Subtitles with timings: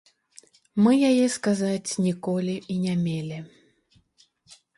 [0.85, 3.37] Мы яе, сказаць, ніколі і не мелі.